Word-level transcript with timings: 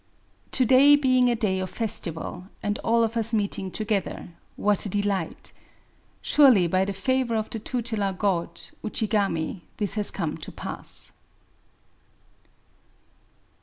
To 0.53 0.65
'day 0.65 0.95
being 0.95 1.29
a 1.29 1.35
day 1.35 1.59
of 1.59 1.69
festival, 1.69 2.47
and 2.63 2.79
all 2.79 3.03
of 3.03 3.15
us 3.15 3.35
meeting 3.35 3.69
together^— 3.69 4.29
what 4.65 4.83
a 4.83 4.89
dilight! 4.89 5.53
Surely 6.23 6.65
by 6.65 6.85
the 6.85 6.91
favour 6.93 7.35
of 7.35 7.51
the 7.51 7.59
tutelar 7.59 8.11
God 8.17 8.59
[U/igami] 8.83 9.61
this 9.77 9.93
has 9.93 10.09
come 10.09 10.37
to 10.39 10.51
pass. 10.51 11.11